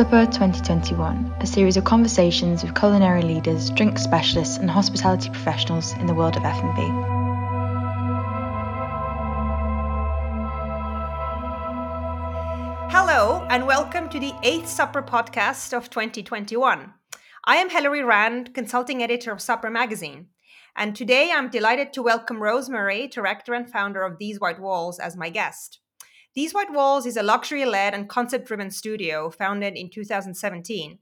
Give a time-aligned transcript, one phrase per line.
[0.00, 6.06] Supper 2021, a series of conversations with culinary leaders, drink specialists, and hospitality professionals in
[6.06, 6.80] the world of F&B.
[12.90, 16.94] Hello, and welcome to the Eighth Supper podcast of 2021.
[17.44, 20.28] I am Hilary Rand, consulting editor of Supper magazine.
[20.74, 25.14] And today I'm delighted to welcome Rose director and founder of These White Walls, as
[25.14, 25.79] my guest.
[26.32, 31.00] These White Walls is a luxury led and concept driven studio founded in 2017.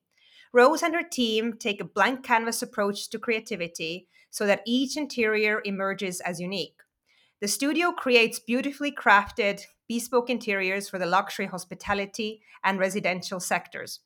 [0.55, 5.61] Rose and her team take a blank canvas approach to creativity so that each interior
[5.67, 6.81] emerges as unique.
[7.43, 14.01] The studio creates beautifully crafted, bespoke interiors for the luxury hospitality and residential sectors.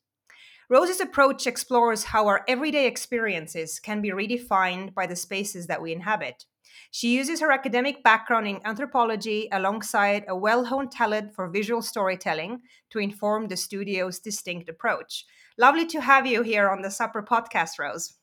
[0.69, 5.93] Rose's approach explores how our everyday experiences can be redefined by the spaces that we
[5.93, 6.47] inhabit.
[6.91, 12.61] She uses her academic background in anthropology alongside a well honed talent for visual storytelling
[12.91, 15.25] to inform the studio's distinct approach.
[15.59, 18.15] Lovely to have you here on the Supper Podcast, Rose.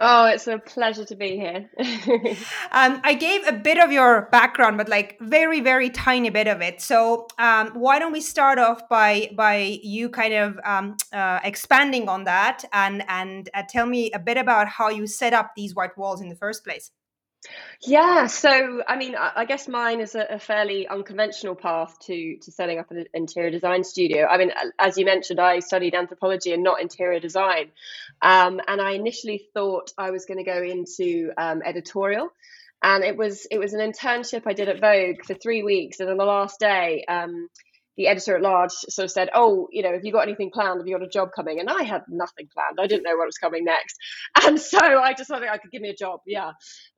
[0.00, 1.68] Oh, it's a pleasure to be here.
[2.70, 6.60] um, I gave a bit of your background, but like very, very tiny bit of
[6.62, 6.80] it.
[6.80, 12.08] So um, why don't we start off by by you kind of um, uh, expanding
[12.08, 15.74] on that and and uh, tell me a bit about how you set up these
[15.74, 16.92] white walls in the first place.
[17.80, 22.50] Yeah, so I mean, I, guess mine is a, a fairly unconventional path to to
[22.50, 24.26] setting up an interior design studio.
[24.26, 27.70] I mean, as you mentioned, I studied anthropology and not interior design,
[28.20, 32.30] um, and I initially thought I was going to go into um, editorial,
[32.82, 36.10] and it was it was an internship I did at Vogue for three weeks, and
[36.10, 37.04] on the last day.
[37.08, 37.48] Um,
[37.96, 40.78] the editor at large sort of said, "Oh, you know, have you got anything planned?
[40.78, 42.78] Have you got a job coming?" And I had nothing planned.
[42.80, 43.96] I didn't know what was coming next,
[44.46, 46.20] and so I thought I could give me a job.
[46.24, 46.52] Yeah,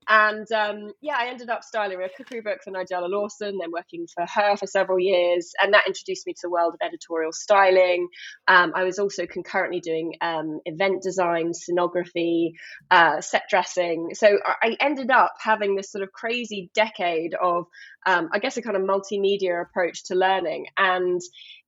[0.08, 4.06] and um, yeah, I ended up styling a cookery book for Nigella Lawson, then working
[4.12, 5.52] for her for several years.
[5.62, 8.08] And that introduced me to the world of editorial styling.
[8.48, 12.52] Um, I was also concurrently doing um, event design, scenography,
[12.90, 14.10] uh, set dressing.
[14.14, 17.66] So I ended up having this sort of crazy decade of,
[18.06, 20.66] um, I guess, a kind of multimedia approach to learning.
[20.76, 21.20] And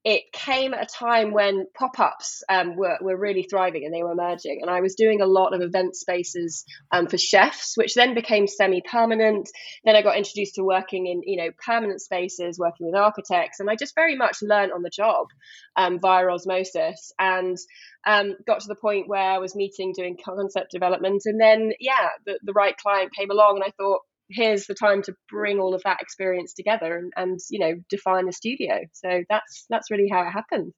[0.04, 4.12] it came at a time when pop-ups um, were, were really thriving and they were
[4.12, 4.58] emerging.
[4.60, 8.46] And i was doing a lot of event spaces um, for chefs which then became
[8.46, 9.48] semi-permanent.
[9.84, 13.70] Then i got introduced to working in you know permanent spaces working with architects and
[13.70, 15.28] i just very much learned on the job
[15.76, 17.12] um, via osmosis.
[17.19, 17.56] And
[18.04, 22.08] um, got to the point where i was meeting doing concept development and then yeah
[22.26, 24.00] the, the right client came along and i thought
[24.32, 28.26] here's the time to bring all of that experience together and, and you know define
[28.26, 30.72] the studio so that's that's really how it happened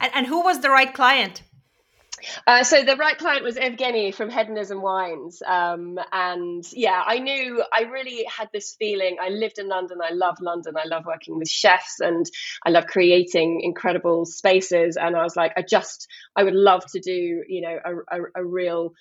[0.00, 1.42] and, and who was the right client
[2.46, 7.62] uh, so the right client was Evgeny from Hedonism Wines, um, and yeah, I knew
[7.72, 9.16] I really had this feeling.
[9.20, 9.98] I lived in London.
[10.02, 10.74] I love London.
[10.76, 12.26] I love working with chefs, and
[12.66, 14.96] I love creating incredible spaces.
[14.96, 18.42] And I was like, I just, I would love to do, you know, a, a,
[18.42, 18.92] a real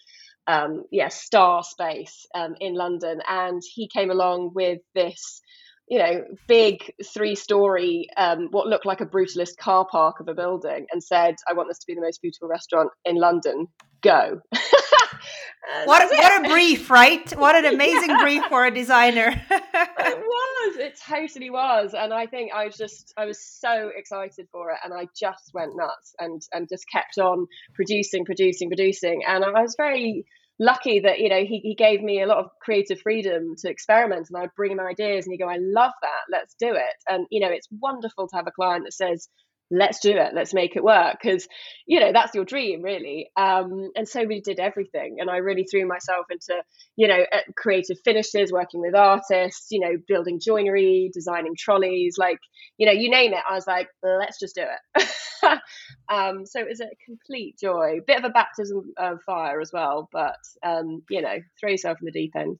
[0.47, 3.21] um, yeah, star space um, in London.
[3.27, 5.41] And he came along with this,
[5.87, 10.33] you know, big three story, um, what looked like a brutalist car park of a
[10.33, 13.67] building and said, I want this to be the most beautiful restaurant in London.
[14.01, 14.41] Go.
[15.85, 17.29] what, what a brief, right?
[17.37, 18.21] What an amazing yeah.
[18.21, 19.29] brief for a designer.
[19.49, 19.63] it
[19.99, 20.77] was.
[20.77, 21.93] It totally was.
[21.93, 24.77] And I think I just, I was so excited for it.
[24.83, 29.23] And I just went nuts and, and just kept on producing, producing, producing.
[29.27, 30.25] And I was very,
[30.59, 34.27] lucky that you know he, he gave me a lot of creative freedom to experiment
[34.29, 36.21] and i'd bring him ideas and he'd go i love that.
[36.31, 36.95] Let's do it.
[37.07, 39.29] And you know it's wonderful to have a client that says
[39.69, 41.47] let's do it let's make it work because
[41.85, 43.29] you know that's your dream really.
[43.35, 46.61] Um, and so we did everything and i really threw myself into
[46.95, 52.39] you know creative finishes working with artists you know building joinery designing trolleys like
[52.77, 53.39] you know you name it.
[53.49, 55.07] I was like let's just do it.
[56.09, 57.99] Um, so it was a complete joy.
[58.05, 62.05] Bit of a baptism of fire as well but um, you know throw yourself in
[62.05, 62.57] the deep end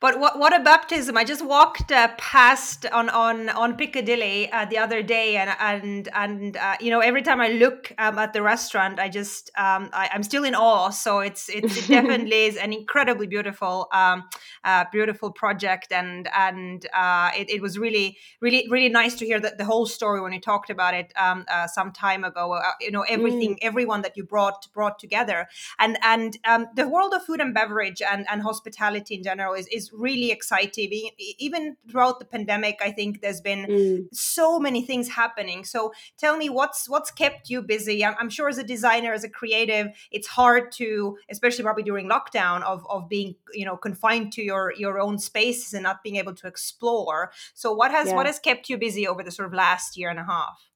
[0.00, 1.16] but what what a baptism!
[1.16, 6.08] I just walked uh, past on on on Piccadilly uh, the other day, and and
[6.14, 9.90] and uh, you know every time I look um, at the restaurant, I just um,
[9.92, 10.90] I, am still in awe.
[10.90, 14.24] So it's, it's it definitely is an incredibly beautiful um,
[14.64, 19.40] uh, beautiful project, and and uh, it, it was really really really nice to hear
[19.40, 22.60] that the whole story when you talked about it um, uh, some time ago.
[22.80, 23.58] you know everything, mm.
[23.62, 25.46] everyone that you brought brought together,
[25.78, 29.66] and and um, the world of food and beverage and and hospitality in general is
[29.74, 31.10] is really exciting.
[31.38, 34.04] Even throughout the pandemic, I think there's been mm.
[34.12, 35.64] so many things happening.
[35.64, 38.04] So tell me, what's what's kept you busy?
[38.04, 42.08] I'm, I'm, sure as a designer, as a creative, it's hard to, especially probably during
[42.08, 46.16] lockdown, of of being you know confined to your your own spaces and not being
[46.16, 47.32] able to explore.
[47.54, 48.14] So what has yeah.
[48.14, 50.73] what has kept you busy over the sort of last year and a half?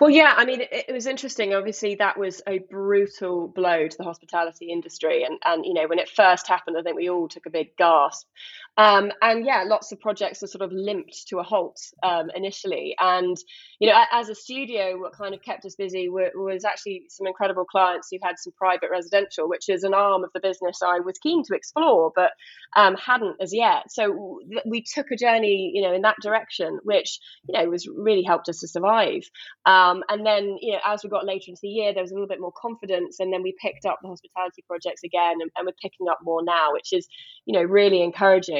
[0.00, 1.54] Well, yeah, I mean, it, it, was interesting.
[1.54, 5.98] Obviously, that was a brutal blow to the hospitality industry, and and you know, when
[5.98, 8.26] it first happened, I think we all took a big gasp.
[8.76, 12.94] Um, and yeah, lots of projects were sort of limped to a halt um, initially.
[12.98, 13.36] And
[13.78, 17.26] you know, as a studio, what kind of kept us busy were, was actually some
[17.26, 21.00] incredible clients who had some private residential, which is an arm of the business I
[21.00, 22.30] was keen to explore, but
[22.76, 23.90] um, hadn't as yet.
[23.90, 27.18] So we took a journey, you know, in that direction, which
[27.48, 29.22] you know was really helped us to survive.
[29.66, 32.14] Um, and then, you know, as we got later into the year, there was a
[32.14, 35.66] little bit more confidence, and then we picked up the hospitality projects again, and, and
[35.66, 37.06] we're picking up more now, which is,
[37.46, 38.59] you know, really encouraging.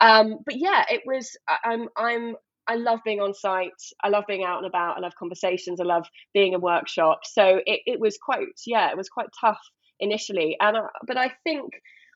[0.00, 1.36] Um, but yeah, it was.
[1.64, 1.88] I'm.
[1.96, 2.36] I'm.
[2.68, 3.82] I love being on site.
[4.02, 4.96] I love being out and about.
[4.96, 5.80] I love conversations.
[5.80, 7.34] I love being in workshops.
[7.34, 8.46] So it, it was quite.
[8.66, 9.60] Yeah, it was quite tough
[9.98, 11.72] initially, and I, but I think.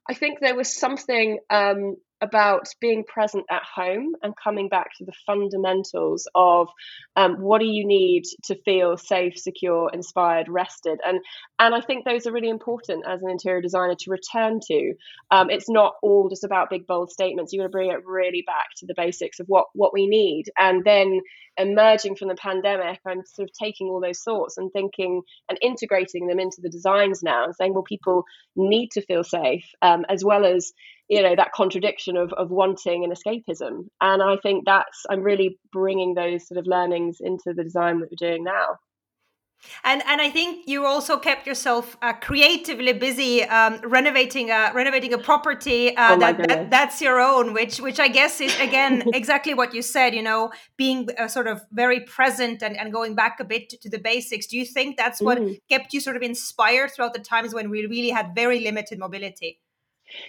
[0.06, 5.04] I think there was something um, about being present at home and coming back to
[5.04, 6.68] the fundamentals of
[7.16, 11.20] um, what do you need to feel safe, secure, inspired, rested, and
[11.58, 14.94] and I think those are really important as an interior designer to return to.
[15.30, 17.52] Um, it's not all just about big bold statements.
[17.52, 20.44] You want to bring it really back to the basics of what what we need,
[20.58, 21.20] and then
[21.56, 26.26] emerging from the pandemic, I'm sort of taking all those thoughts and thinking and integrating
[26.26, 28.24] them into the designs now, and saying, well, people
[28.56, 30.72] need to feel safe um, as well as
[31.08, 35.58] you know that contradiction of of wanting an escapism and i think that's i'm really
[35.72, 38.78] bringing those sort of learnings into the design that we're doing now
[39.82, 45.12] and and I think you also kept yourself uh, creatively busy um, renovating a renovating
[45.12, 49.04] a property uh, oh that, that, that's your own, which which I guess is again
[49.14, 50.14] exactly what you said.
[50.14, 53.88] You know, being uh, sort of very present and, and going back a bit to
[53.88, 54.46] the basics.
[54.46, 55.58] Do you think that's what mm.
[55.70, 59.60] kept you sort of inspired throughout the times when we really had very limited mobility?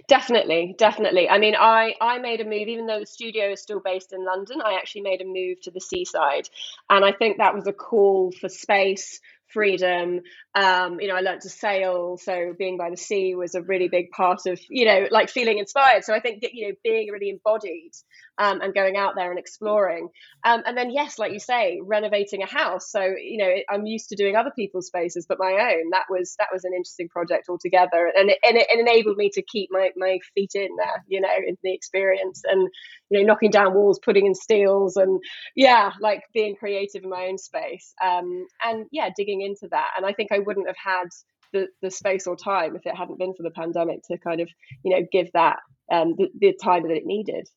[0.08, 1.30] Definitely, definitely.
[1.30, 4.24] I mean, I I made a move, even though the studio is still based in
[4.26, 4.62] London.
[4.62, 6.50] I actually made a move to the seaside,
[6.90, 9.20] and I think that was a call for space,
[9.56, 10.20] freedom.
[10.54, 13.88] Um, you know, I learned to sail, so being by the sea was a really
[13.88, 16.04] big part of you know, like feeling inspired.
[16.04, 17.94] So I think you know, being really embodied
[18.38, 20.10] um, and going out there and exploring.
[20.44, 22.92] Um, and then, yes, like you say, renovating a house.
[22.92, 25.90] So you know, I'm used to doing other people's spaces, but my own.
[25.92, 29.30] That was that was an interesting project altogether, and it, and it, it enabled me
[29.34, 32.70] to keep my my feet in there, you know, in the experience, and
[33.10, 35.22] you know, knocking down walls, putting in steels, and
[35.56, 39.90] yeah, like being creative in my own space, um, and yeah, digging into that.
[39.96, 41.08] And I think I wouldn't have had
[41.54, 44.50] the, the space or time if it hadn't been for the pandemic to kind of
[44.84, 45.58] you know give that
[45.92, 47.48] um, the, the time that it needed.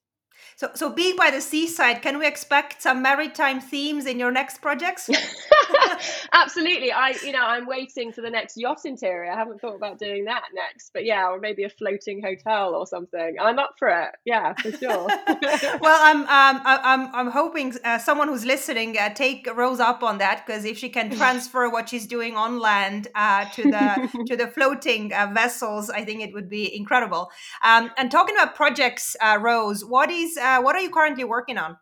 [0.56, 4.60] So, so being by the seaside, can we expect some maritime themes in your next
[4.62, 5.08] projects?
[6.32, 6.92] Absolutely.
[6.92, 9.30] I, you know, I'm waiting for the next yacht interior.
[9.30, 12.86] I haven't thought about doing that next, but yeah, or maybe a floating hotel or
[12.86, 13.36] something.
[13.40, 14.10] I'm up for it.
[14.24, 15.06] Yeah, for sure.
[15.80, 20.18] well, I'm, um, I'm, I'm hoping uh, someone who's listening uh, take Rose up on
[20.18, 24.36] that because if she can transfer what she's doing on land uh, to the to
[24.36, 27.30] the floating uh, vessels, I think it would be incredible.
[27.62, 31.58] Um, and talking about projects, uh, Rose, what is uh, what are you currently working
[31.58, 31.76] on?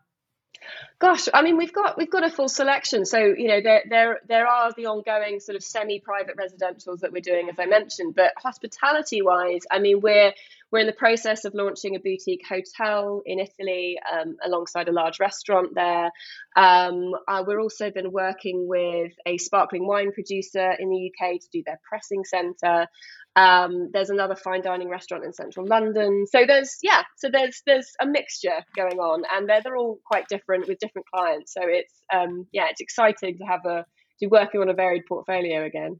[0.99, 3.05] Gosh, I mean, we've got we've got a full selection.
[3.05, 7.21] So you know, there there there are the ongoing sort of semi-private residentials that we're
[7.21, 8.15] doing, as I mentioned.
[8.15, 10.33] But hospitality-wise, I mean, we're
[10.71, 15.19] we're in the process of launching a boutique hotel in Italy um, alongside a large
[15.19, 16.11] restaurant there.
[16.55, 21.47] Um, uh, we're also been working with a sparkling wine producer in the UK to
[21.53, 22.87] do their pressing centre.
[23.37, 26.25] Um, there's another fine dining restaurant in central London.
[26.27, 30.27] So there's yeah, so there's there's a mixture going on, and they're they're all quite
[30.27, 31.53] different with different clients.
[31.53, 33.85] So it's um, yeah, it's exciting to have a
[34.19, 35.99] to be working on a varied portfolio again.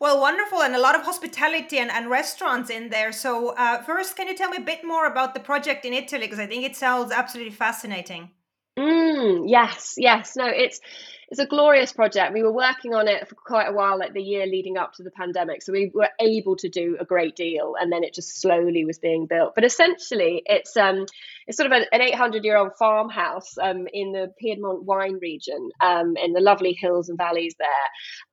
[0.00, 3.12] Well, wonderful, and a lot of hospitality and, and restaurants in there.
[3.12, 6.22] So, uh, first, can you tell me a bit more about the project in Italy?
[6.22, 8.30] Because I think it sounds absolutely fascinating.
[8.78, 10.36] Mm, yes, yes.
[10.36, 10.80] No, it's
[11.28, 12.32] it's a glorious project.
[12.32, 15.02] We were working on it for quite a while, like the year leading up to
[15.02, 15.62] the pandemic.
[15.62, 18.98] So we were able to do a great deal, and then it just slowly was
[18.98, 19.54] being built.
[19.54, 21.06] But essentially, it's um,
[21.46, 26.14] it's sort of an 800 year old farmhouse um, in the Piedmont wine region, um,
[26.16, 27.68] in the lovely hills and valleys there.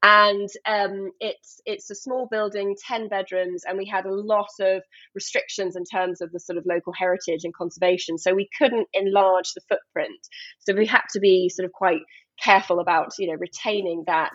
[0.03, 4.83] And um, it's it's a small building, 10 bedrooms, and we had a lot of
[5.15, 8.19] restrictions in terms of the sort of local heritage and conservation.
[8.19, 10.27] So we couldn't enlarge the footprint.
[10.59, 12.01] So we had to be sort of quite
[12.43, 14.33] careful about you know retaining that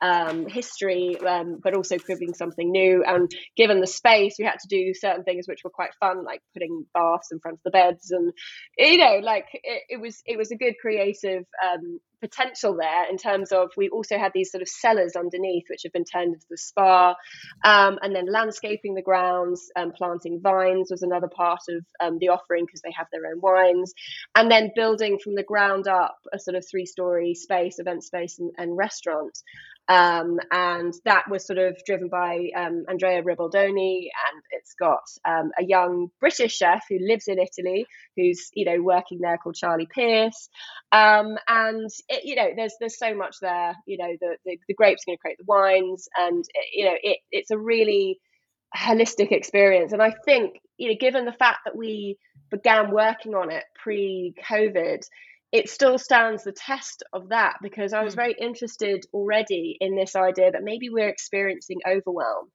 [0.00, 3.04] um, history, um, but also creating something new.
[3.04, 6.40] And given the space, we had to do certain things which were quite fun, like
[6.54, 8.32] putting baths in front of the beds, and
[8.76, 13.16] you know, like it, it was it was a good creative um, potential there in
[13.16, 16.46] terms of we also had these sort of cellars underneath which have been turned into
[16.50, 17.14] the spa.
[17.64, 22.28] Um, and then landscaping the grounds and planting vines was another part of um, the
[22.28, 23.92] offering because they have their own wines.
[24.34, 28.38] And then building from the ground up a sort of three story space event space
[28.38, 29.38] and, and restaurant
[29.88, 35.50] um, and that was sort of driven by um, Andrea Ribaldone, and it's got um,
[35.58, 39.88] a young British chef who lives in Italy, who's you know working there called Charlie
[39.92, 40.50] Pierce,
[40.92, 43.74] um, and it, you know there's there's so much there.
[43.86, 46.84] You know the the, the grapes are going to create the wines, and it, you
[46.84, 48.20] know it, it's a really
[48.76, 49.92] holistic experience.
[49.92, 52.18] And I think you know given the fact that we
[52.50, 55.00] began working on it pre-COVID,
[55.52, 58.20] it still stands the test of that because I was hmm.
[58.20, 62.50] very interested already in this idea that maybe we're experiencing overwhelm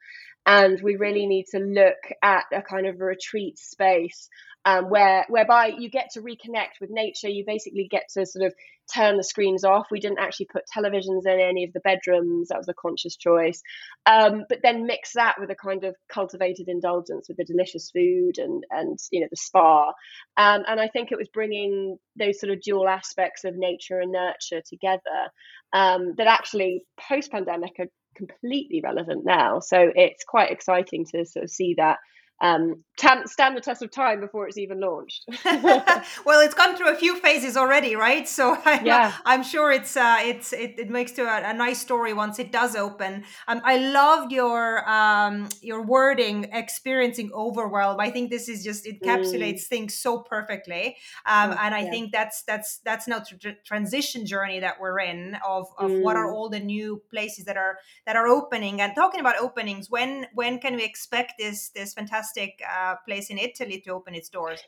[0.46, 4.30] and we really need to look at a kind of retreat space
[4.66, 7.28] um, where whereby you get to reconnect with nature.
[7.28, 8.54] You basically get to sort of
[8.94, 9.88] turn the screens off.
[9.92, 12.50] We didn't actually put televisions in any of the bedrooms.
[12.50, 13.62] That was a conscious choice.
[14.06, 18.38] Um, but then mix that with a kind of cultivated indulgence with the delicious food
[18.38, 19.88] and and you know the spa.
[20.38, 24.12] Um, and I think it was bringing those sort of dual aspects of nature and
[24.12, 25.02] nurture together
[25.74, 29.60] um, that actually post pandemic are completely relevant now.
[29.60, 31.98] So it's quite exciting to sort of see that
[32.44, 35.26] um, stand the test of time before it's even launched.
[35.46, 38.28] well, it's gone through a few phases already, right?
[38.28, 39.14] So I'm, yeah.
[39.26, 42.52] I'm sure it's uh, it's it, it makes to a, a, nice story once it
[42.52, 43.24] does open.
[43.48, 48.02] Um, I loved your um, your wording, experiencing overwhelm.
[48.02, 49.68] I think this is just it encapsulates mm.
[49.68, 51.92] things so perfectly, um, oh, and I yeah.
[51.92, 56.02] think that's that's that's now the transition journey that we're in of of mm.
[56.02, 56.34] what are mm.
[56.34, 58.82] all the new places that are that are opening.
[58.82, 63.30] And talking about openings, when when can we expect this this fantastic fantastic uh, place
[63.30, 64.62] in Italy to open its doors.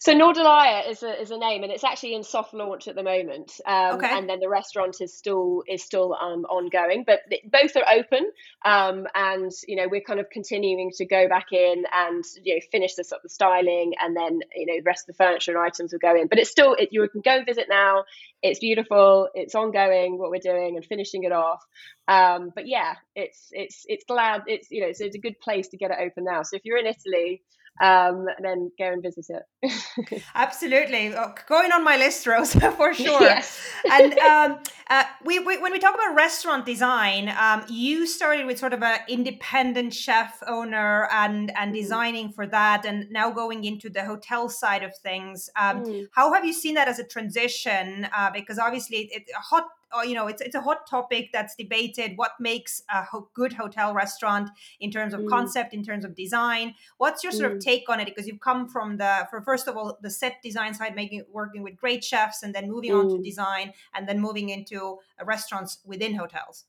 [0.00, 3.02] So Nordelaia is a is a name, and it's actually in soft launch at the
[3.02, 3.60] moment.
[3.66, 4.06] Um, okay.
[4.16, 8.30] And then the restaurant is still is still um, ongoing, but th- both are open.
[8.64, 12.60] Um, and you know we're kind of continuing to go back in and you know
[12.70, 15.60] finish this up the styling, and then you know the rest of the furniture and
[15.60, 16.28] items will go in.
[16.28, 18.04] But it's still it, you can go visit now.
[18.40, 19.28] It's beautiful.
[19.34, 21.64] It's ongoing what we're doing and finishing it off.
[22.06, 25.66] Um, but yeah, it's it's it's glad it's you know it's, it's a good place
[25.70, 26.44] to get it open now.
[26.44, 27.42] So if you're in Italy
[27.80, 29.26] um, then go and visit
[29.62, 30.22] it.
[30.34, 33.20] Absolutely, oh, going on my list, Rose, for sure.
[33.20, 33.60] Yes.
[33.90, 34.58] and um,
[34.90, 38.82] uh, we, we, when we talk about restaurant design, um, you started with sort of
[38.82, 41.80] an independent chef owner and and mm.
[41.80, 45.48] designing for that, and now going into the hotel side of things.
[45.56, 46.06] Um, mm.
[46.12, 48.08] How have you seen that as a transition?
[48.16, 49.64] Uh, because obviously, it's a hot
[49.96, 53.52] uh, you know it's it's a hot topic that's debated what makes a ho- good
[53.52, 55.28] hotel restaurant in terms of mm.
[55.28, 57.56] concept in terms of design what's your sort mm.
[57.56, 60.36] of take on it because you've come from the for first of all the set
[60.42, 63.00] design side making working with great chefs and then moving mm.
[63.00, 63.24] on to mm.
[63.24, 66.64] design and then moving into uh, restaurants within hotels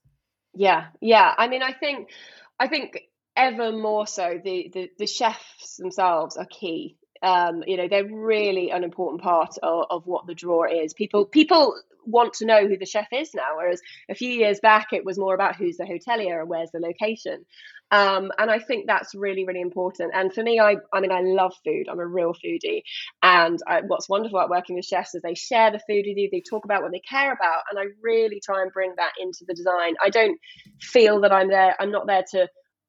[0.54, 2.10] yeah yeah i mean i think
[2.60, 3.00] i think
[3.36, 8.72] ever more so the the, the chefs themselves are key um, you know they're really
[8.72, 11.76] an important part of, of, what the draw is people people
[12.06, 13.58] want to know who the chef is now.
[13.58, 16.80] Whereas a few years back, it was more about who's the hotelier and where's the
[16.80, 17.46] location.
[17.92, 20.12] Um, and I think that's really, really important.
[20.14, 21.88] And for me, I, I mean, I love food.
[21.90, 22.84] I'm a real foodie.
[23.24, 26.30] And I, what's wonderful about working with chefs is they share the food with you.
[26.32, 27.64] They talk about what they care about.
[27.70, 29.96] And I really try and bring that into the design.
[30.04, 30.40] I don't
[30.80, 31.76] feel that I'm there.
[31.80, 32.48] I'm not there to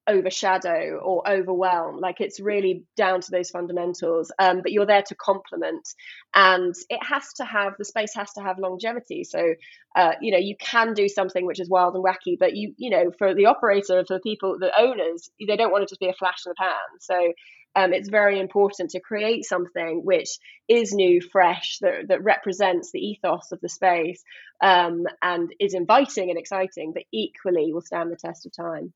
[0.09, 1.99] overshadow or overwhelm.
[2.01, 4.33] Like it's really down to those fundamentals.
[4.39, 5.87] Um, but you're there to complement,
[6.35, 9.25] and it has to have the space has to have longevity.
[9.25, 9.55] So,
[9.97, 12.91] uh, you know, you can do something which is wild and wacky, but you, you
[12.91, 16.01] know, for the operator, for the people, the owners, they don't want it to just
[16.01, 17.01] be a flash in the pan.
[17.01, 17.33] So.
[17.77, 22.99] Um, it's very important to create something which is new, fresh, that, that represents the
[22.99, 24.25] ethos of the space
[24.61, 28.93] um, and is inviting and exciting, but equally will stand the test of time.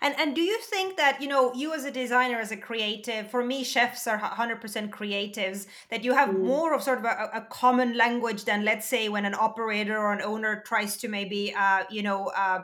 [0.00, 3.30] And and do you think that you know you as a designer, as a creative,
[3.30, 5.66] for me, chefs are hundred percent creatives.
[5.90, 6.40] That you have mm.
[6.40, 10.12] more of sort of a, a, common language than let's say when an operator or
[10.12, 12.62] an owner tries to maybe uh, you know uh,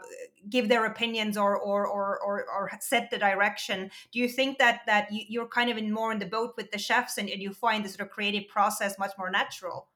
[0.49, 3.91] give their opinions or, or or or or set the direction.
[4.13, 6.71] Do you think that that you, are kind of in more in the boat with
[6.71, 9.89] the chefs and, and you find the sort of creative process much more natural?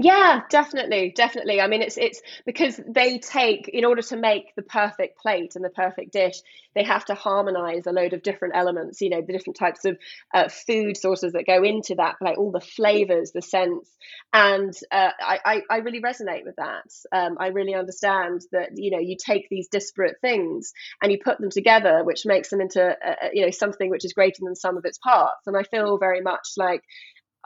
[0.00, 1.60] Yeah, definitely, definitely.
[1.60, 5.64] I mean, it's it's because they take in order to make the perfect plate and
[5.64, 6.36] the perfect dish,
[6.76, 9.00] they have to harmonize a load of different elements.
[9.00, 9.98] You know, the different types of
[10.32, 13.90] uh, food sources that go into that, like all the flavors, the scents,
[14.32, 16.84] and uh, I, I, I really resonate with that.
[17.10, 21.40] Um, I really understand that you know you take these disparate things and you put
[21.40, 24.54] them together, which makes them into uh, uh you know something which is greater than
[24.54, 25.48] some of its parts.
[25.48, 26.84] And I feel very much like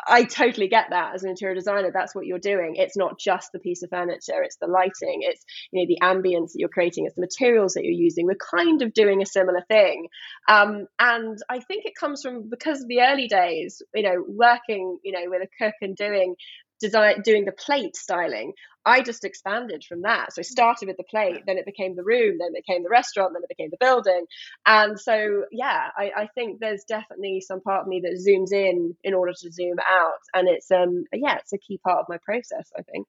[0.07, 1.91] I totally get that as an interior designer.
[1.93, 2.75] That's what you're doing.
[2.77, 6.53] It's not just the piece of furniture, it's the lighting, it's you know the ambience
[6.53, 8.27] that you're creating, it's the materials that you're using.
[8.27, 10.09] We're kind of doing a similar thing.
[10.49, 14.99] Um, and I think it comes from because of the early days, you know, working,
[15.03, 16.35] you know, with a cook and doing
[16.83, 18.53] design doing the plate styling
[18.85, 20.33] i just expanded from that.
[20.33, 22.91] So i started with the plate then it became the room then it became the
[22.91, 24.27] restaurant then it became the building.
[24.67, 28.95] And so yeah i, I think there's definitely some part of me that zooms in
[29.05, 30.23] in order to zoom out.
[30.35, 33.07] And it's um yeah it's a key part of my process i think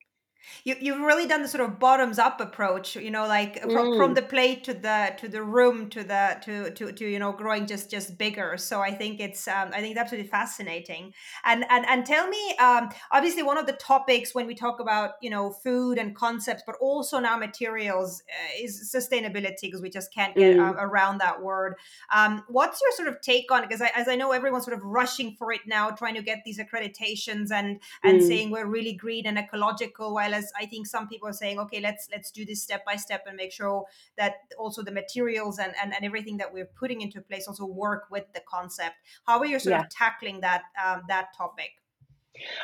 [0.63, 3.97] you you've really done the sort of bottoms up approach you know like from, mm.
[3.97, 7.31] from the plate to the to the room to the to to to you know
[7.31, 11.13] growing just just bigger so i think it's um, i think it's absolutely fascinating
[11.45, 15.11] and and and tell me um, obviously one of the topics when we talk about
[15.21, 20.13] you know food and concepts but also now materials uh, is sustainability because we just
[20.13, 20.69] can't get mm.
[20.69, 21.75] uh, around that word
[22.13, 24.83] um, what's your sort of take on it because as i know everyone's sort of
[24.83, 28.27] rushing for it now trying to get these accreditations and and mm.
[28.27, 31.79] saying we're really green and ecological while as I think some people are saying, okay,
[31.79, 33.85] let's let's do this step by step and make sure
[34.17, 38.05] that also the materials and and, and everything that we're putting into place also work
[38.11, 38.95] with the concept.
[39.25, 39.81] How are you sort yeah.
[39.81, 41.71] of tackling that um, that topic?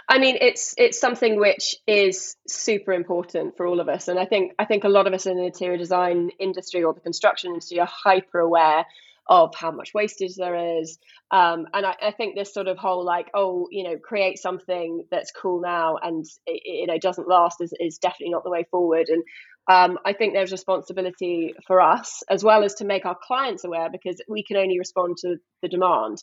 [0.07, 4.25] I mean, it's it's something which is super important for all of us, and I
[4.25, 7.51] think I think a lot of us in the interior design industry or the construction
[7.51, 8.85] industry are hyper aware
[9.29, 10.97] of how much wastage there is.
[11.29, 15.05] Um, and I, I, think this sort of whole like, oh, you know, create something
[15.11, 18.65] that's cool now and it, you know doesn't last is, is definitely not the way
[18.71, 19.07] forward.
[19.07, 19.23] And
[19.69, 23.89] um, I think there's responsibility for us as well as to make our clients aware
[23.91, 26.17] because we can only respond to the demand.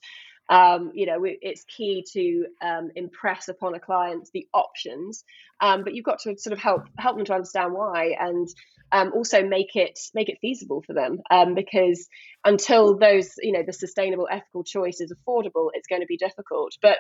[0.49, 5.25] Um, you know, it's key to um, impress upon a client the options,
[5.61, 8.49] um, but you've got to sort of help help them to understand why and
[8.93, 12.09] um, also make it make it feasible for them um, because
[12.45, 16.73] until those you know the sustainable ethical choice is affordable, it's going to be difficult.
[16.81, 16.99] But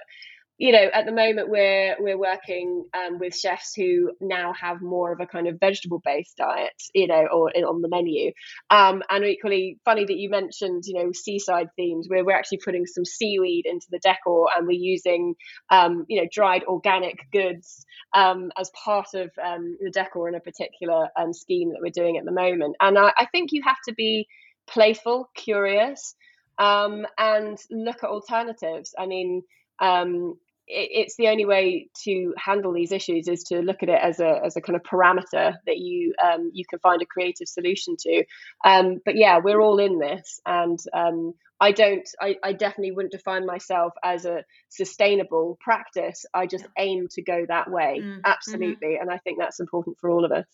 [0.58, 5.12] you know, at the moment we're we're working um, with chefs who now have more
[5.12, 8.32] of a kind of vegetable based diet, you know, or on the menu.
[8.70, 12.06] Um, and equally funny that you mentioned, you know, seaside themes.
[12.08, 15.34] Where we're actually putting some seaweed into the decor, and we're using,
[15.70, 17.84] um, you know, dried organic goods
[18.14, 22.16] um, as part of um, the decor in a particular um, scheme that we're doing
[22.16, 22.76] at the moment.
[22.80, 24.26] And I, I think you have to be
[24.66, 26.14] playful, curious,
[26.58, 28.94] and look at alternatives.
[28.98, 29.42] I mean.
[29.78, 34.18] Um, it's the only way to handle these issues is to look at it as
[34.20, 37.96] a as a kind of parameter that you um, you can find a creative solution
[38.00, 38.24] to.
[38.64, 42.08] Um, but yeah, we're all in this, and um, I don't.
[42.20, 46.26] I, I definitely wouldn't define myself as a sustainable practice.
[46.34, 48.20] I just aim to go that way, mm, mm-hmm.
[48.24, 50.46] absolutely, and I think that's important for all of us.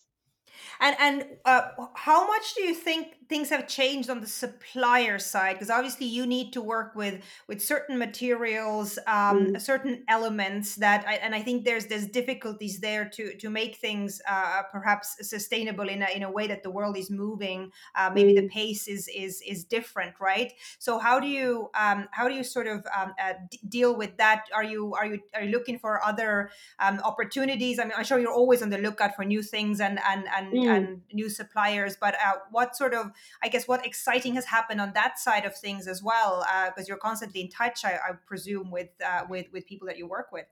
[0.81, 1.63] And and uh,
[1.95, 5.55] how much do you think things have changed on the supplier side?
[5.55, 7.17] Because obviously you need to work with
[7.49, 9.61] with certain materials, um, mm.
[9.61, 14.21] certain elements that, I, and I think there's there's difficulties there to to make things
[14.29, 17.73] uh, perhaps sustainable in a in a way that the world is moving.
[17.99, 20.53] Uh, maybe the pace is is is different, right?
[20.79, 24.13] So how do you um, how do you sort of um, uh, d- deal with
[24.19, 24.41] that?
[24.55, 26.51] Are you are you are you looking for other
[26.85, 27.79] um, opportunities?
[27.79, 30.47] I mean, I'm sure you're always on the lookout for new things and and and
[30.53, 30.69] mm.
[30.75, 31.97] and new suppliers.
[32.05, 33.13] But uh, what sort of,
[33.43, 36.47] I guess, what exciting has happened on that side of things as well?
[36.67, 39.99] Because uh, you're constantly in touch, I, I presume, with uh, with with people that
[39.99, 40.47] you work with.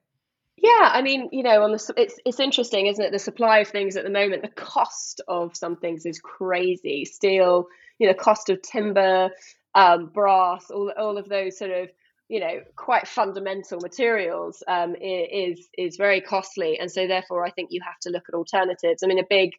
[0.56, 3.12] Yeah, I mean, you know, on the it's it's interesting, isn't it?
[3.12, 7.04] The supply of things at the moment, the cost of some things is crazy.
[7.04, 7.66] Steel,
[7.98, 9.30] you know, cost of timber,
[9.74, 11.88] um, brass, all all of those sort of
[12.30, 17.70] you know quite fundamental materials um, is is very costly and so therefore i think
[17.72, 19.50] you have to look at alternatives i mean a big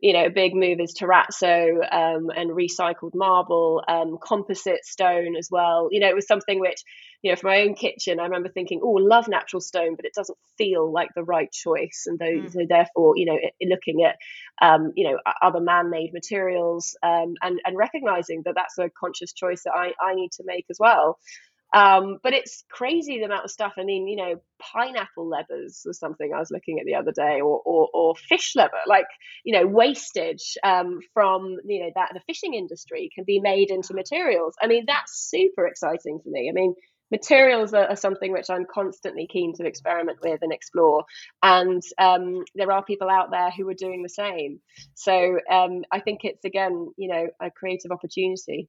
[0.00, 5.48] you know a big move is terrazzo um, and recycled marble um, composite stone as
[5.50, 5.88] well.
[5.90, 6.82] You know it was something which
[7.22, 10.14] you know for my own kitchen i remember thinking oh love natural stone but it
[10.14, 12.04] doesn't feel like the right choice.
[12.06, 12.52] And those, mm.
[12.52, 14.16] so therefore you know looking at
[14.66, 19.62] um, you know other man-made materials um, and and recognizing that that's a conscious choice
[19.64, 21.18] that i i need to make as well
[21.72, 23.74] um, but it's crazy the amount of stuff.
[23.78, 27.40] I mean, you know, pineapple leathers was something I was looking at the other day,
[27.40, 29.06] or or, or fish leather, like
[29.44, 33.94] you know, wastage um, from you know that the fishing industry can be made into
[33.94, 34.54] materials.
[34.60, 36.50] I mean, that's super exciting for me.
[36.50, 36.74] I mean,
[37.10, 41.04] materials are, are, something which I'm constantly keen to experiment with and explore.
[41.42, 44.60] And um, there are people out there who are doing the same.
[44.94, 48.68] So um, I think it's again, you know, a creative opportunity.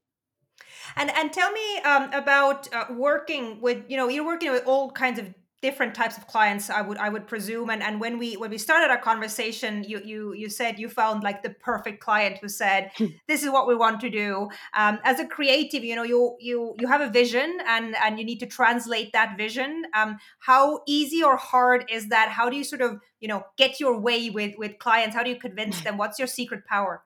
[0.96, 4.92] And and tell me um, about uh, working with you know you're working with all
[4.92, 7.70] kinds of different types of clients i would i would presume.
[7.70, 11.24] And and when we when we started our conversation you you you said you found
[11.24, 13.08] like the perfect client who said hmm.
[13.28, 14.50] this is what we want to do.
[14.74, 18.26] Um, as a creative you know you you you have a vision and and you
[18.26, 19.84] need to translate that vision.
[19.94, 22.30] Um, how easy or hard is that?
[22.30, 25.16] How do you sort of you know get your way with with clients?
[25.16, 25.98] How do you convince them?
[25.98, 27.04] What's your secret power?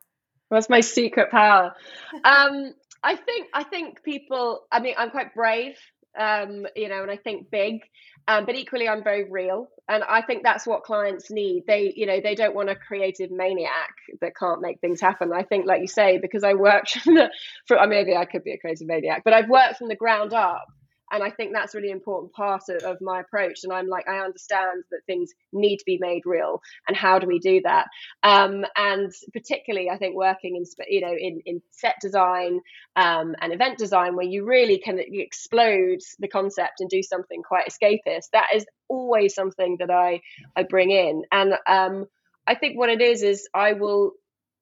[0.50, 1.76] What's my secret power?
[2.24, 2.74] Um
[3.06, 5.78] i think i think people i mean i'm quite brave
[6.18, 7.82] um you know and i think big
[8.28, 9.68] um, but equally i'm very real.
[9.88, 11.66] And i think that's what clients need.
[11.68, 15.32] They you know they don't want a creative maniac that can't make things happen.
[15.32, 17.30] I think like you say because i worked from the
[17.68, 20.66] for, maybe i could be a creative maniac but i've worked from the ground up
[21.12, 23.60] and i think that's really important part of, of, my approach.
[23.64, 26.62] And i'm like i understand that things need to be made real.
[26.88, 27.88] And how do we do that?
[28.24, 32.62] Um, and particularly i think working in you know in, in set design
[32.96, 37.70] um, and event design where you really can explode the concept and do something quite
[37.70, 40.22] escapist that is always something that i
[40.56, 41.24] i bring in.
[41.32, 42.06] And um,
[42.48, 44.14] i think what it is is i will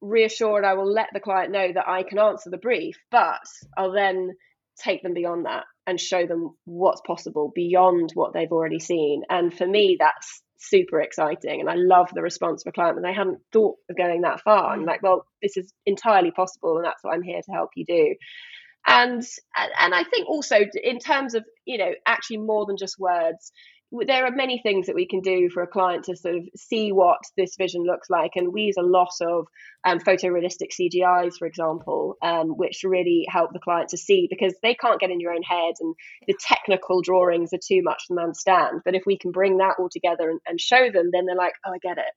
[0.01, 3.39] reassure and i will let the client know that i can answer the brief but
[3.77, 4.31] i'll then
[4.77, 9.23] take them beyond that and show them what's possible beyond what they've already seen.
[9.29, 11.59] And for me, that's super exciting.
[11.59, 14.41] And I love the response of a client when they hadn't thought of going that
[14.41, 14.73] far.
[14.73, 14.87] I'm mm.
[14.87, 18.15] like, well, this is entirely possible, and that's what I'm here to help you do.
[18.85, 19.23] And
[19.55, 23.51] and I think also in terms of you know actually more than just words,
[24.07, 26.91] there are many things that we can do for a client to sort of see
[26.91, 28.31] what this vision looks like.
[28.35, 29.45] And we use a lot of
[29.85, 34.73] um, photorealistic CGIs, for example, um, which really help the client to see because they
[34.73, 35.93] can't get in your own head and
[36.27, 38.81] the technical drawings are too much to understand.
[38.83, 41.53] But if we can bring that all together and, and show them, then they're like,
[41.65, 42.13] oh, I get it.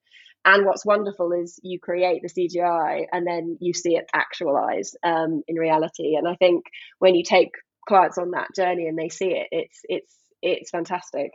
[0.46, 5.42] And what's wonderful is you create the CGI and then you see it actualize um,
[5.48, 6.14] in reality.
[6.14, 6.64] And I think
[7.00, 7.50] when you take
[7.88, 11.32] clients on that journey and they see it, it's it's it's fantastic.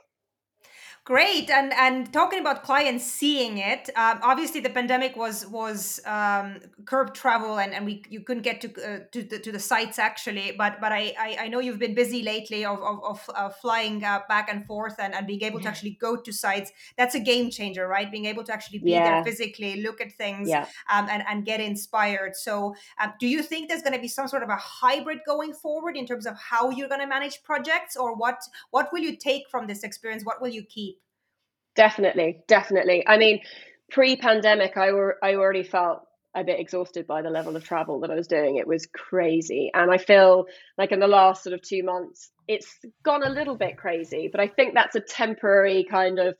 [1.04, 6.60] Great, and and talking about clients seeing it, um, obviously the pandemic was was um,
[6.86, 9.98] curb travel, and, and we you couldn't get to uh, to, the, to the sites
[9.98, 10.54] actually.
[10.56, 14.04] But but I, I, I know you've been busy lately of of, of uh, flying
[14.04, 15.64] uh, back and forth and, and being able yeah.
[15.64, 16.72] to actually go to sites.
[17.00, 18.12] That's a game changer, right?
[18.12, 19.24] Being able to actually be yeah.
[19.24, 20.68] there physically, look at things, yeah.
[20.94, 22.36] um, and and get inspired.
[22.36, 25.54] So, um, do you think there's going to be some sort of a hybrid going
[25.54, 29.16] forward in terms of how you're going to manage projects, or what what will you
[29.16, 30.24] take from this experience?
[30.24, 30.91] What will you keep?
[31.76, 33.04] Definitely, definitely.
[33.08, 33.40] I mean,
[33.92, 36.02] pre-pandemic, I were I already felt
[36.36, 38.58] a bit exhausted by the level of travel that I was doing.
[38.58, 40.46] It was crazy, and I feel
[40.78, 42.68] like in the last sort of two months, it's
[43.04, 44.30] gone a little bit crazy.
[44.32, 46.36] But I think that's a temporary kind of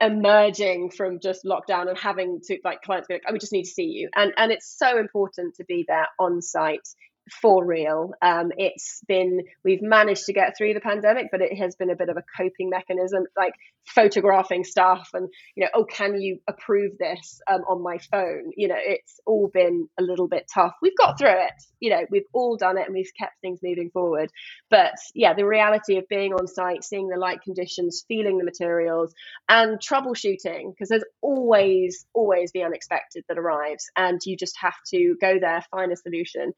[0.00, 3.64] emerging from just lockdown and having to like clients be like, "Oh, we just need
[3.64, 6.86] to see you," and and it's so important to be there on site
[7.30, 8.12] for real.
[8.22, 11.96] Um, it's been, we've managed to get through the pandemic, but it has been a
[11.96, 13.54] bit of a coping mechanism, like
[13.86, 18.50] photographing stuff and, you know, oh, can you approve this um, on my phone?
[18.56, 20.74] You know, it's all been a little bit tough.
[20.80, 23.90] We've got through it, you know, we've all done it and we've kept things moving
[23.90, 24.30] forward.
[24.70, 29.14] But yeah, the reality of being on site, seeing the light conditions, feeling the materials,
[29.48, 33.90] and troubleshooting, because there's always, always the unexpected that arrives.
[33.96, 36.52] And you just have to go there, find a solution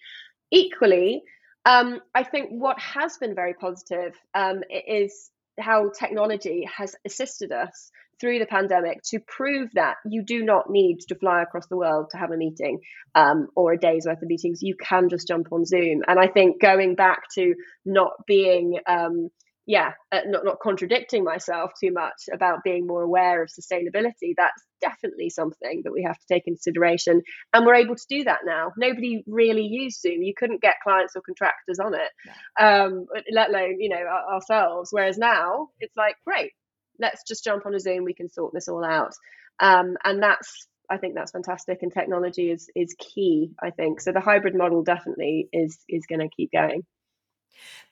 [0.50, 1.22] Equally,
[1.64, 5.30] um, I think what has been very positive um, is
[5.61, 10.98] how technology has assisted us through the pandemic to prove that you do not need
[11.08, 12.80] to fly across the world to have a meeting
[13.14, 14.62] um, or a day's worth of meetings.
[14.62, 16.02] You can just jump on Zoom.
[16.06, 19.28] And I think going back to not being um,
[19.68, 24.33] yeah, uh, not not contradicting myself too much about being more aware of sustainability.
[24.35, 27.20] That's definitely something that we have to take into consideration,
[27.52, 28.72] and we're able to do that now.
[28.78, 32.11] Nobody really used Zoom; you couldn't get clients or contractors on it,
[32.59, 34.02] um, let alone you know
[34.33, 34.88] ourselves.
[34.90, 36.52] Whereas now it's like, great,
[36.98, 38.04] let's just jump on a Zoom.
[38.04, 39.12] We can sort this all out,
[39.61, 41.81] um, and that's I think that's fantastic.
[41.83, 43.50] And technology is is key.
[43.62, 44.12] I think so.
[44.12, 46.85] The hybrid model definitely is is going to keep going.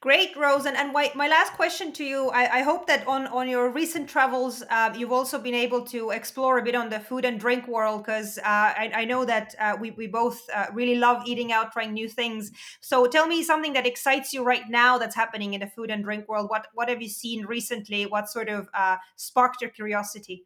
[0.00, 0.66] Great, Rose.
[0.66, 3.70] And, and my, my last question to you I, I hope that on, on your
[3.70, 7.40] recent travels, uh, you've also been able to explore a bit on the food and
[7.40, 11.22] drink world because uh, I, I know that uh, we, we both uh, really love
[11.26, 12.52] eating out, trying new things.
[12.80, 16.04] So tell me something that excites you right now that's happening in the food and
[16.04, 16.50] drink world.
[16.50, 18.04] What, what have you seen recently?
[18.06, 20.44] What sort of uh, sparked your curiosity?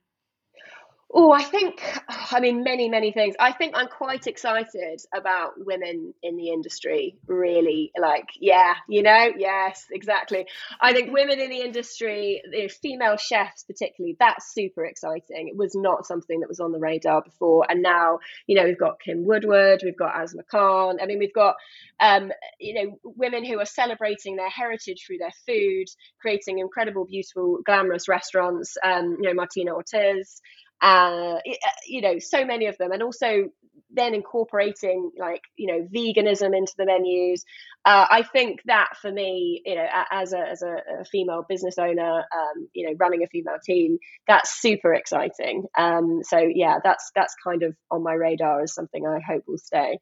[1.12, 3.34] Oh, I think, I mean, many, many things.
[3.40, 7.90] I think I'm quite excited about women in the industry, really.
[8.00, 10.46] Like, yeah, you know, yes, exactly.
[10.80, 12.40] I think women in the industry,
[12.80, 15.48] female chefs particularly, that's super exciting.
[15.48, 17.66] It was not something that was on the radar before.
[17.68, 20.98] And now, you know, we've got Kim Woodward, we've got Asma Khan.
[21.02, 21.56] I mean, we've got,
[21.98, 25.86] um, you know, women who are celebrating their heritage through their food,
[26.20, 28.76] creating incredible, beautiful, glamorous restaurants.
[28.84, 30.40] Um, you know, Martha Ortiz
[30.82, 33.50] uh, uh, you know, so many of them, and also
[33.92, 37.44] then incorporating like you know veganism into the menus.
[37.84, 41.76] Uh, I think that for me, you know, as a as a, a female business
[41.78, 45.64] owner, um, you know, running a female team, that's super exciting.
[45.76, 49.58] Um, so yeah, that's that's kind of on my radar as something I hope will
[49.58, 49.98] stay.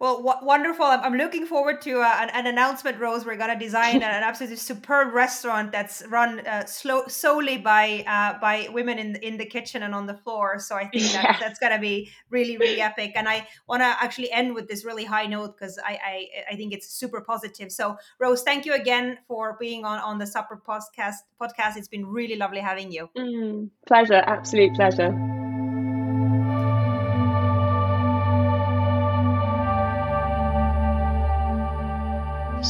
[0.00, 0.86] Well, w- wonderful.
[0.86, 3.26] I'm, I'm, looking forward to uh, an, an, announcement, Rose.
[3.26, 8.40] We're going to design an absolutely superb restaurant that's run uh, slow, solely by uh,
[8.40, 10.58] by women in, in the kitchen and on the floor.
[10.58, 13.12] So I think that, that's going to be really, really epic.
[13.14, 16.56] And I want to actually end with this really high note because I, I, I
[16.56, 17.70] think it's super positive.
[17.70, 21.16] So, Rose, thank you again for being on, on the Supper podcast.
[21.38, 21.76] podcast.
[21.76, 23.10] It's been really lovely having you.
[23.18, 24.22] Mm, pleasure.
[24.26, 25.39] Absolute pleasure.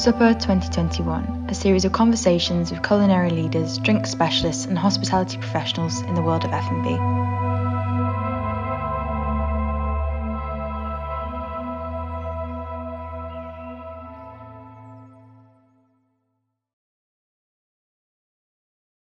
[0.01, 6.15] Supper 2021, a series of conversations with culinary leaders, drink specialists, and hospitality professionals in
[6.15, 7.60] the world of F&B.